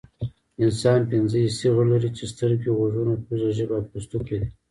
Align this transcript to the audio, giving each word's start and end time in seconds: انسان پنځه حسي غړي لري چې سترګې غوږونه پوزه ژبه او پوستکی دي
انسان 0.63 0.99
پنځه 1.11 1.37
حسي 1.45 1.67
غړي 1.75 1.87
لري 1.91 2.09
چې 2.17 2.23
سترګې 2.33 2.69
غوږونه 2.77 3.13
پوزه 3.25 3.49
ژبه 3.57 3.73
او 3.77 3.87
پوستکی 3.89 4.37
دي 4.41 4.49